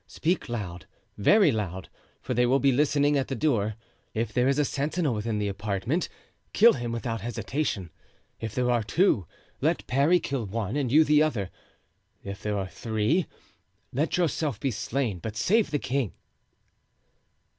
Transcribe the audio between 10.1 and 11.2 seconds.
kill one and you